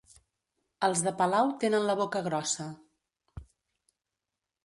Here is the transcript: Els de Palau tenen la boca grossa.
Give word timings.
Els 0.87 1.03
de 1.07 1.11
Palau 1.19 1.51
tenen 1.65 1.85
la 1.89 1.95
boca 2.01 2.23
grossa. 2.29 2.65